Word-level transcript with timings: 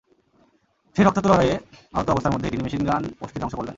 সেই 0.95 1.05
রক্তাক্ত 1.05 1.27
লড়াইয়ে 1.27 1.55
আহত 1.93 2.07
অবস্থার 2.09 2.33
মধ্যেই 2.33 2.51
তিনি 2.51 2.63
মেশিনগান 2.63 3.03
পোস্টটি 3.19 3.39
ধ্বংস 3.41 3.55
করলেন। 3.55 3.69